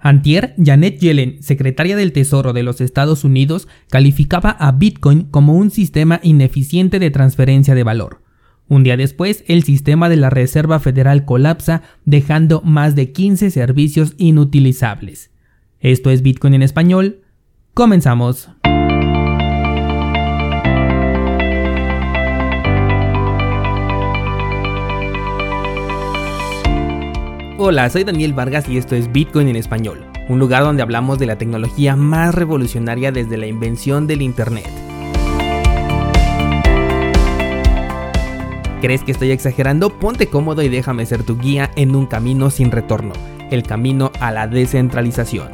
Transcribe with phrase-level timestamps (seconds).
[0.00, 5.70] Antier, Janet Yellen, secretaria del Tesoro de los Estados Unidos, calificaba a Bitcoin como un
[5.70, 8.22] sistema ineficiente de transferencia de valor.
[8.68, 14.14] Un día después, el sistema de la Reserva Federal colapsa, dejando más de 15 servicios
[14.16, 15.30] inutilizables.
[15.80, 17.22] Esto es Bitcoin en español.
[17.74, 18.48] Comenzamos.
[27.62, 31.26] Hola, soy Daniel Vargas y esto es Bitcoin en español, un lugar donde hablamos de
[31.26, 34.64] la tecnología más revolucionaria desde la invención del Internet.
[38.80, 39.90] ¿Crees que estoy exagerando?
[39.90, 43.12] Ponte cómodo y déjame ser tu guía en un camino sin retorno,
[43.50, 45.50] el camino a la descentralización.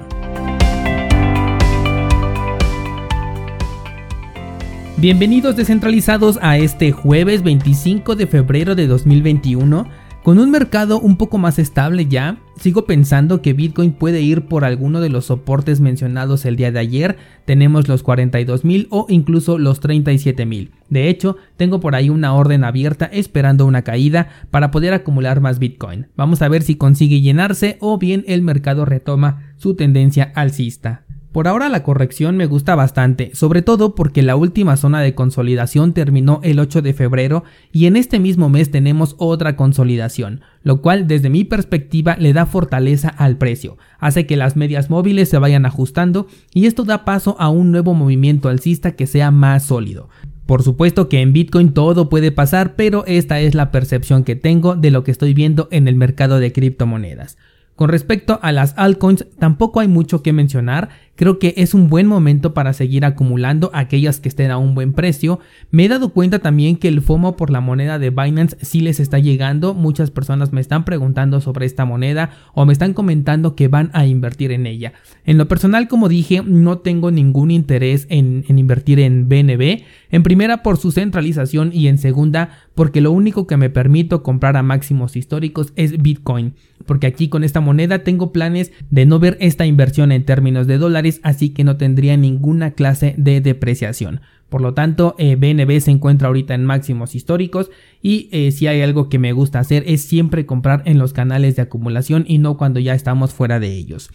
[4.99, 11.39] Bienvenidos descentralizados a este jueves 25 de febrero de 2021 con un mercado un poco
[11.39, 16.45] más estable ya, sigo pensando que Bitcoin puede ir por alguno de los soportes mencionados
[16.47, 17.17] el día de ayer.
[17.45, 20.71] Tenemos los 42.000 o incluso los 37.000.
[20.91, 25.61] De hecho, tengo por ahí una orden abierta esperando una caída para poder acumular más
[25.61, 26.09] Bitcoin.
[26.17, 31.06] Vamos a ver si consigue llenarse o bien el mercado retoma su tendencia alcista.
[31.37, 35.93] Por ahora la corrección me gusta bastante, sobre todo porque la última zona de consolidación
[35.93, 41.07] terminó el 8 de febrero y en este mismo mes tenemos otra consolidación, lo cual
[41.07, 45.67] desde mi perspectiva le da fortaleza al precio, hace que las medias móviles se vayan
[45.67, 50.09] ajustando y esto da paso a un nuevo movimiento alcista que sea más sólido.
[50.47, 54.75] Por supuesto que en Bitcoin todo puede pasar, pero esta es la percepción que tengo
[54.75, 57.37] de lo que estoy viendo en el mercado de criptomonedas.
[57.77, 62.07] Con respecto a las altcoins, tampoco hay mucho que mencionar, Creo que es un buen
[62.07, 65.41] momento para seguir acumulando aquellas que estén a un buen precio.
[65.71, 69.01] Me he dado cuenta también que el FOMO por la moneda de Binance sí les
[69.01, 69.73] está llegando.
[69.73, 74.05] Muchas personas me están preguntando sobre esta moneda o me están comentando que van a
[74.07, 74.93] invertir en ella.
[75.25, 79.85] En lo personal, como dije, no tengo ningún interés en, invertir en BNB.
[80.11, 84.59] En primera por su centralización y en segunda porque lo único que me permito comprar
[84.59, 86.53] a máximos históricos es Bitcoin.
[86.85, 90.77] Porque aquí con esta moneda tengo planes de no ver esta inversión en términos de
[90.77, 94.21] dólares así que no tendría ninguna clase de depreciación.
[94.49, 98.81] Por lo tanto, BNB eh, se encuentra ahorita en máximos históricos y eh, si hay
[98.81, 102.57] algo que me gusta hacer es siempre comprar en los canales de acumulación y no
[102.57, 104.11] cuando ya estamos fuera de ellos.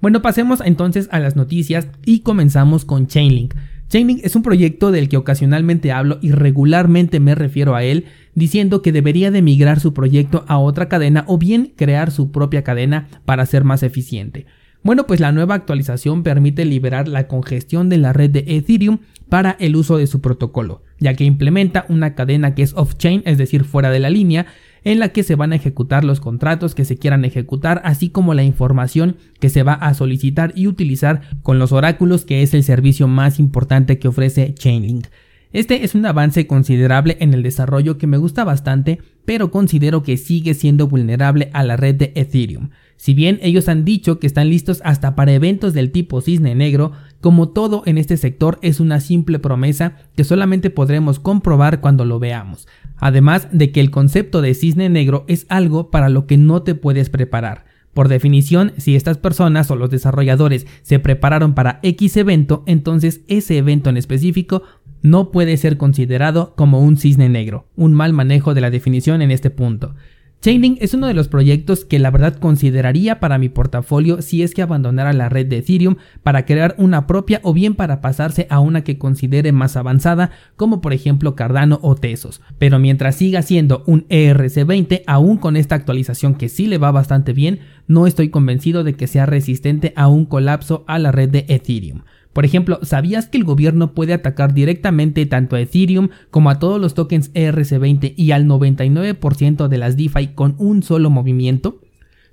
[0.00, 3.54] Bueno, pasemos entonces a las noticias y comenzamos con Chainlink.
[3.88, 8.82] Chainlink es un proyecto del que ocasionalmente hablo y regularmente me refiero a él diciendo
[8.82, 13.08] que debería de migrar su proyecto a otra cadena o bien crear su propia cadena
[13.24, 14.46] para ser más eficiente.
[14.84, 18.98] Bueno, pues la nueva actualización permite liberar la congestión de la red de Ethereum
[19.30, 23.38] para el uso de su protocolo, ya que implementa una cadena que es off-chain, es
[23.38, 24.44] decir, fuera de la línea,
[24.84, 28.34] en la que se van a ejecutar los contratos que se quieran ejecutar, así como
[28.34, 32.62] la información que se va a solicitar y utilizar con los oráculos, que es el
[32.62, 35.06] servicio más importante que ofrece Chainlink.
[35.54, 40.16] Este es un avance considerable en el desarrollo que me gusta bastante, pero considero que
[40.16, 42.70] sigue siendo vulnerable a la red de Ethereum.
[42.96, 46.92] Si bien ellos han dicho que están listos hasta para eventos del tipo cisne negro,
[47.20, 52.18] como todo en este sector es una simple promesa que solamente podremos comprobar cuando lo
[52.18, 52.68] veamos.
[52.96, 56.74] Además de que el concepto de cisne negro es algo para lo que no te
[56.74, 57.64] puedes preparar.
[57.94, 63.56] Por definición, si estas personas o los desarrolladores se prepararon para X evento, entonces ese
[63.56, 64.62] evento en específico
[65.04, 69.30] no puede ser considerado como un cisne negro, un mal manejo de la definición en
[69.30, 69.94] este punto.
[70.40, 74.54] Chainlink es uno de los proyectos que la verdad consideraría para mi portafolio si es
[74.54, 78.60] que abandonara la red de Ethereum para crear una propia o bien para pasarse a
[78.60, 82.40] una que considere más avanzada como por ejemplo Cardano o Tesos.
[82.58, 87.34] Pero mientras siga siendo un ERC20 aún con esta actualización que sí le va bastante
[87.34, 91.44] bien, no estoy convencido de que sea resistente a un colapso a la red de
[91.48, 92.02] Ethereum.
[92.34, 96.80] Por ejemplo, ¿sabías que el gobierno puede atacar directamente tanto a Ethereum como a todos
[96.80, 101.80] los tokens ERC20 y al 99% de las DeFi con un solo movimiento?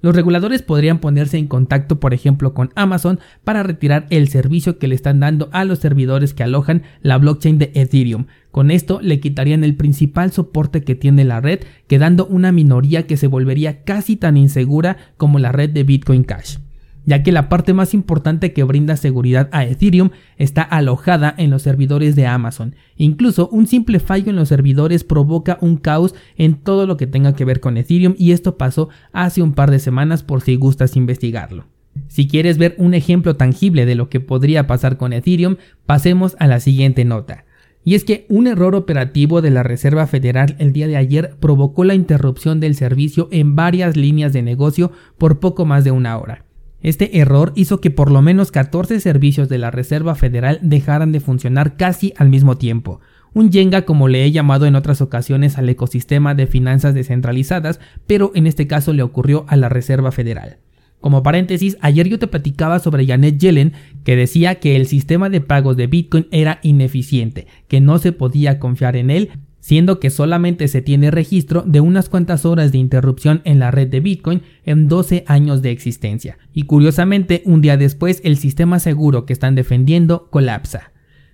[0.02, 4.88] Los reguladores podrían ponerse en contacto, por ejemplo, con Amazon para retirar el servicio que
[4.88, 8.26] le están dando a los servidores que alojan la blockchain de Ethereum.
[8.50, 13.18] Con esto le quitarían el principal soporte que tiene la red, quedando una minoría que
[13.18, 16.58] se volvería casi tan insegura como la red de Bitcoin Cash
[17.06, 21.62] ya que la parte más importante que brinda seguridad a Ethereum está alojada en los
[21.62, 22.76] servidores de Amazon.
[22.98, 27.34] Incluso un simple fallo en los servidores provoca un caos en todo lo que tenga
[27.34, 30.96] que ver con Ethereum y esto pasó hace un par de semanas por si gustas
[30.96, 31.66] investigarlo.
[32.08, 36.48] Si quieres ver un ejemplo tangible de lo que podría pasar con Ethereum, pasemos a
[36.48, 37.46] la siguiente nota.
[37.84, 41.84] Y es que un error operativo de la Reserva Federal el día de ayer provocó
[41.84, 46.46] la interrupción del servicio en varias líneas de negocio por poco más de una hora.
[46.82, 51.20] Este error hizo que por lo menos 14 servicios de la Reserva Federal dejaran de
[51.20, 53.02] funcionar casi al mismo tiempo.
[53.34, 58.32] Un Jenga como le he llamado en otras ocasiones al ecosistema de finanzas descentralizadas, pero
[58.36, 60.58] en este caso le ocurrió a la Reserva Federal.
[61.02, 63.74] Como paréntesis, ayer yo te platicaba sobre Janet Yellen,
[64.04, 68.60] que decía que el sistema de pagos de Bitcoin era ineficiente, que no se podía
[68.60, 69.32] confiar en él,
[69.62, 73.88] siendo que solamente se tiene registro de unas cuantas horas de interrupción en la red
[73.88, 76.38] de Bitcoin en 12 años de existencia.
[76.54, 80.92] Y curiosamente, un día después, el sistema seguro que están defendiendo colapsa.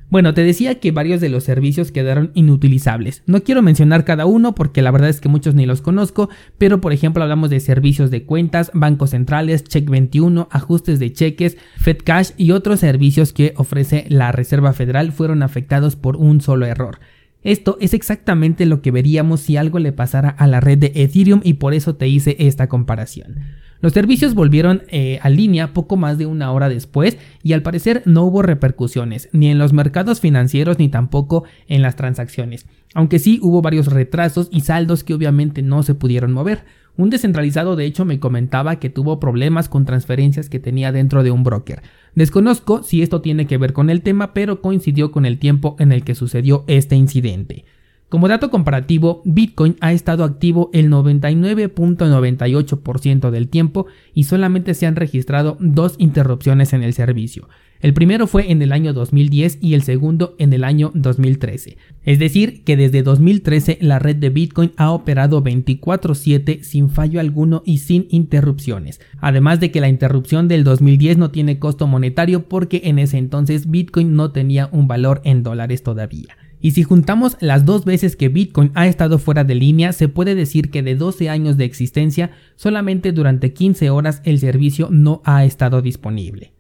[0.10, 3.24] Bueno, te decía que varios de los servicios quedaron inutilizables.
[3.26, 6.80] No quiero mencionar cada uno porque la verdad es que muchos ni los conozco, pero
[6.80, 12.32] por ejemplo hablamos de servicios de cuentas, bancos centrales, Check 21, ajustes de cheques, FedCash
[12.38, 17.00] y otros servicios que ofrece la Reserva Federal fueron afectados por un solo error.
[17.44, 21.42] Esto es exactamente lo que veríamos si algo le pasara a la red de Ethereum
[21.44, 23.38] y por eso te hice esta comparación.
[23.80, 28.02] Los servicios volvieron eh, a línea poco más de una hora después y al parecer
[28.06, 33.40] no hubo repercusiones ni en los mercados financieros ni tampoco en las transacciones, aunque sí
[33.42, 36.64] hubo varios retrasos y saldos que obviamente no se pudieron mover.
[36.98, 41.30] Un descentralizado de hecho me comentaba que tuvo problemas con transferencias que tenía dentro de
[41.30, 41.84] un broker.
[42.16, 45.92] Desconozco si esto tiene que ver con el tema, pero coincidió con el tiempo en
[45.92, 47.66] el que sucedió este incidente.
[48.10, 54.96] Como dato comparativo, Bitcoin ha estado activo el 99.98% del tiempo y solamente se han
[54.96, 57.50] registrado dos interrupciones en el servicio.
[57.82, 61.76] El primero fue en el año 2010 y el segundo en el año 2013.
[62.06, 67.62] Es decir, que desde 2013 la red de Bitcoin ha operado 24/7 sin fallo alguno
[67.66, 69.02] y sin interrupciones.
[69.20, 73.70] Además de que la interrupción del 2010 no tiene costo monetario porque en ese entonces
[73.70, 76.38] Bitcoin no tenía un valor en dólares todavía.
[76.60, 80.34] Y si juntamos las dos veces que Bitcoin ha estado fuera de línea, se puede
[80.34, 85.46] decir que de 12 años de existencia, solamente durante 15 horas el servicio no ha
[85.46, 86.54] estado disponible.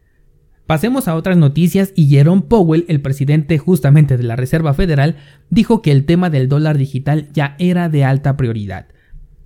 [0.67, 5.15] Pasemos a otras noticias y Jerome Powell, el presidente justamente de la Reserva Federal,
[5.49, 8.87] dijo que el tema del dólar digital ya era de alta prioridad.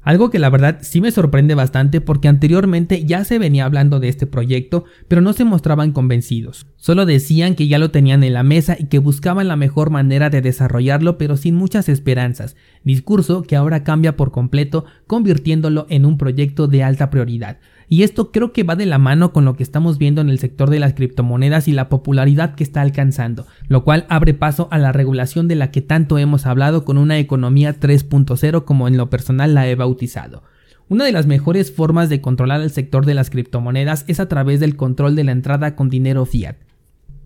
[0.02, 4.10] Algo que la verdad sí me sorprende bastante porque anteriormente ya se venía hablando de
[4.10, 6.66] este proyecto, pero no se mostraban convencidos.
[6.82, 10.32] Solo decían que ya lo tenían en la mesa y que buscaban la mejor manera
[10.32, 12.56] de desarrollarlo, pero sin muchas esperanzas.
[12.84, 17.60] Discurso que ahora cambia por completo, convirtiéndolo en un proyecto de alta prioridad.
[17.88, 20.40] Y esto creo que va de la mano con lo que estamos viendo en el
[20.40, 24.80] sector de las criptomonedas y la popularidad que está alcanzando, lo cual abre paso a
[24.80, 29.12] la regulación de la que tanto hemos hablado con una economía 3.0 como en lo
[29.12, 30.42] personal la he bautizado.
[30.90, 34.60] Una de las mejores formas de controlar el sector de las criptomonedas es a través
[34.60, 36.56] del control de la entrada con dinero fiat.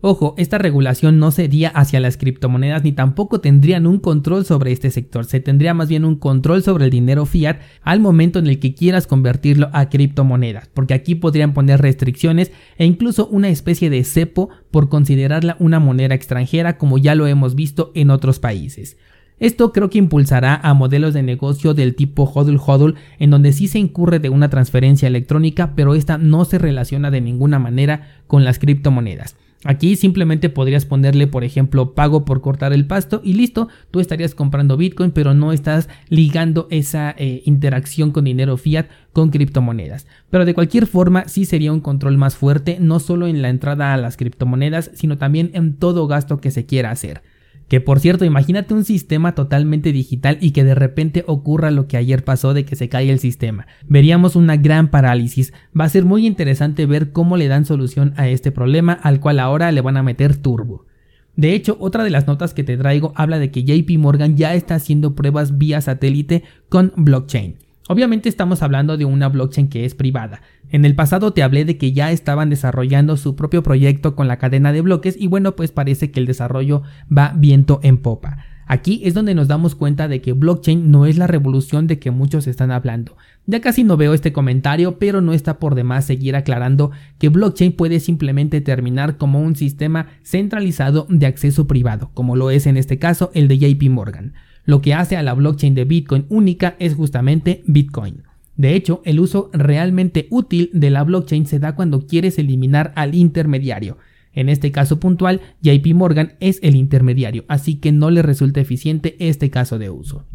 [0.02, 4.90] Ojo, esta regulación no sería hacia las criptomonedas ni tampoco tendrían un control sobre este
[4.90, 8.58] sector, se tendría más bien un control sobre el dinero fiat al momento en el
[8.58, 14.04] que quieras convertirlo a criptomonedas, porque aquí podrían poner restricciones e incluso una especie de
[14.04, 18.98] cepo por considerarla una moneda extranjera como ya lo hemos visto en otros países.
[19.38, 23.66] Esto creo que impulsará a modelos de negocio del tipo hodl hodl en donde sí
[23.66, 28.44] se incurre de una transferencia electrónica pero esta no se relaciona de ninguna manera con
[28.44, 29.36] las criptomonedas.
[29.64, 34.34] Aquí simplemente podrías ponerle, por ejemplo, pago por cortar el pasto y listo, tú estarías
[34.34, 40.06] comprando Bitcoin, pero no estás ligando esa eh, interacción con dinero fiat con criptomonedas.
[40.30, 43.92] Pero de cualquier forma, sí sería un control más fuerte, no solo en la entrada
[43.92, 47.22] a las criptomonedas, sino también en todo gasto que se quiera hacer.
[47.68, 51.96] Que por cierto, imagínate un sistema totalmente digital y que de repente ocurra lo que
[51.96, 53.66] ayer pasó de que se cae el sistema.
[53.88, 55.52] Veríamos una gran parálisis.
[55.78, 59.40] Va a ser muy interesante ver cómo le dan solución a este problema al cual
[59.40, 60.86] ahora le van a meter turbo.
[61.34, 64.54] De hecho, otra de las notas que te traigo habla de que JP Morgan ya
[64.54, 67.65] está haciendo pruebas vía satélite con blockchain.
[67.88, 70.42] Obviamente estamos hablando de una blockchain que es privada.
[70.70, 74.38] En el pasado te hablé de que ya estaban desarrollando su propio proyecto con la
[74.38, 76.82] cadena de bloques y bueno pues parece que el desarrollo
[77.16, 78.38] va viento en popa.
[78.68, 82.10] Aquí es donde nos damos cuenta de que blockchain no es la revolución de que
[82.10, 83.16] muchos están hablando.
[83.46, 87.72] Ya casi no veo este comentario, pero no está por demás seguir aclarando que blockchain
[87.72, 92.98] puede simplemente terminar como un sistema centralizado de acceso privado, como lo es en este
[92.98, 94.34] caso el de JP Morgan.
[94.66, 98.24] Lo que hace a la blockchain de Bitcoin única es justamente Bitcoin.
[98.56, 103.14] De hecho, el uso realmente útil de la blockchain se da cuando quieres eliminar al
[103.14, 103.96] intermediario.
[104.32, 109.16] En este caso puntual, JP Morgan es el intermediario, así que no le resulta eficiente
[109.18, 110.26] este caso de uso.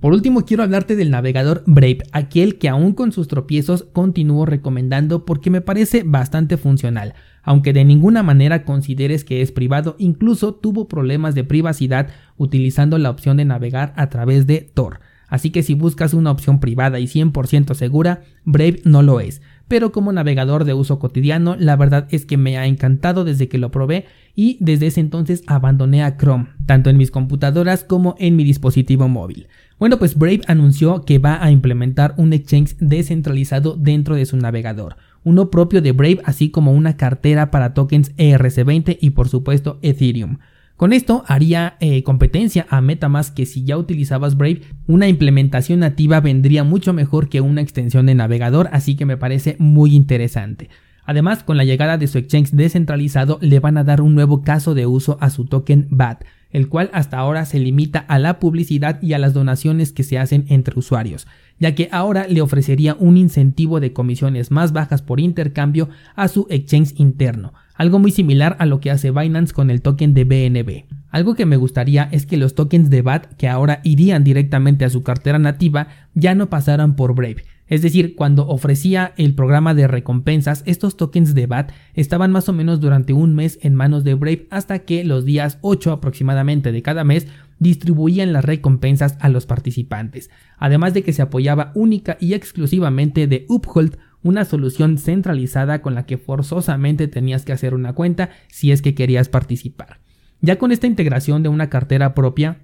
[0.00, 5.24] Por último, quiero hablarte del navegador Brave, aquel que aún con sus tropiezos continúo recomendando
[5.24, 10.86] porque me parece bastante funcional, aunque de ninguna manera consideres que es privado, incluso tuvo
[10.86, 15.00] problemas de privacidad utilizando la opción de navegar a través de Tor.
[15.28, 19.40] Así que si buscas una opción privada y 100% segura, Brave no lo es.
[19.68, 23.58] Pero como navegador de uso cotidiano la verdad es que me ha encantado desde que
[23.58, 28.36] lo probé y desde ese entonces abandoné a Chrome, tanto en mis computadoras como en
[28.36, 29.48] mi dispositivo móvil.
[29.78, 34.96] Bueno, pues Brave anunció que va a implementar un exchange descentralizado dentro de su navegador,
[35.24, 40.38] uno propio de Brave así como una cartera para tokens ERC20 y por supuesto Ethereum.
[40.76, 46.20] Con esto haría eh, competencia a Metamask que si ya utilizabas Brave, una implementación nativa
[46.20, 50.68] vendría mucho mejor que una extensión de navegador, así que me parece muy interesante.
[51.06, 54.74] Además, con la llegada de su exchange descentralizado, le van a dar un nuevo caso
[54.74, 59.00] de uso a su token BAT, el cual hasta ahora se limita a la publicidad
[59.00, 61.26] y a las donaciones que se hacen entre usuarios,
[61.58, 66.46] ya que ahora le ofrecería un incentivo de comisiones más bajas por intercambio a su
[66.50, 70.96] exchange interno, algo muy similar a lo que hace Binance con el token de BNB.
[71.10, 74.90] Algo que me gustaría es que los tokens de BAT que ahora irían directamente a
[74.90, 77.44] su cartera nativa ya no pasaran por Brave.
[77.68, 82.52] Es decir, cuando ofrecía el programa de recompensas, estos tokens de BAT estaban más o
[82.52, 86.82] menos durante un mes en manos de Brave hasta que los días 8 aproximadamente de
[86.82, 87.26] cada mes
[87.58, 93.46] distribuían las recompensas a los participantes, además de que se apoyaba única y exclusivamente de
[93.48, 98.82] Uphold, una solución centralizada con la que forzosamente tenías que hacer una cuenta si es
[98.82, 100.00] que querías participar.
[100.40, 102.58] Ya con esta integración de una cartera propia,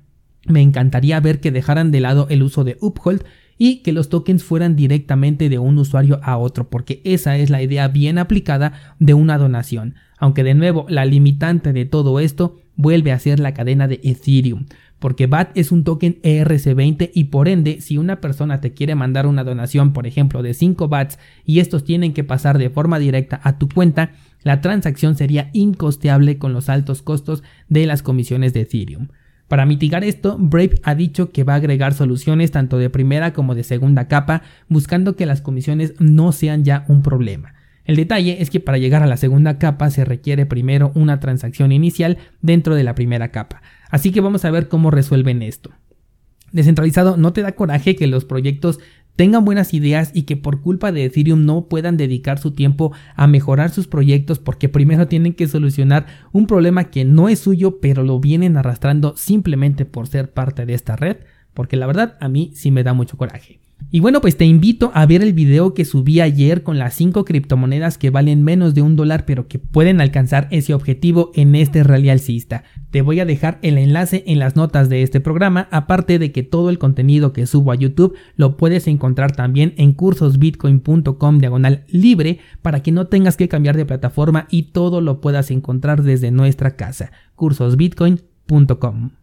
[0.47, 3.25] me encantaría ver que dejaran de lado el uso de Uphold
[3.59, 7.63] y que los tokens fueran directamente de un usuario a otro, porque esa es la
[7.63, 9.95] idea bien aplicada de una donación.
[10.19, 14.67] Aunque de nuevo la limitante de todo esto vuelve a ser la cadena de Ethereum,
[15.03, 19.27] porque BAT es un token ERC20 y por ende si una persona te quiere mandar
[19.27, 23.41] una donación por ejemplo de 5 BATs y estos tienen que pasar de forma directa
[23.43, 24.13] a tu cuenta,
[24.45, 29.09] la transacción sería incosteable con los altos costos de las comisiones de Ethereum.
[29.49, 33.57] Para mitigar esto, Brave ha dicho que va a agregar soluciones tanto de primera como
[33.57, 37.55] de segunda capa, buscando que las comisiones no sean ya un problema.
[37.85, 41.73] El detalle es que para llegar a la segunda capa se requiere primero una transacción
[41.73, 43.63] inicial dentro de la primera capa.
[43.93, 45.71] Así que vamos a ver cómo resuelven esto.
[46.51, 48.81] Descentralizado, ¿no te da coraje que los proyectos
[49.17, 53.27] tengan buenas ideas y que por culpa de Ethereum no puedan dedicar su tiempo a
[53.27, 58.03] mejorar sus proyectos porque primero tienen que solucionar un problema que no es suyo pero
[58.03, 61.19] lo vienen arrastrando simplemente por ser parte de esta red?
[61.53, 63.62] Porque la verdad a mí sí me da mucho coraje.
[63.91, 67.25] Y bueno, pues te invito a ver el video que subí ayer con las 5
[67.25, 71.83] criptomonedas que valen menos de un dólar pero que pueden alcanzar ese objetivo en este
[71.83, 72.65] rally alcista.
[72.91, 76.43] Te voy a dejar el enlace en las notas de este programa, aparte de que
[76.43, 82.39] todo el contenido que subo a YouTube lo puedes encontrar también en cursosbitcoin.com diagonal libre
[82.63, 86.77] para que no tengas que cambiar de plataforma y todo lo puedas encontrar desde nuestra
[86.77, 89.11] casa, cursosbitcoin.com.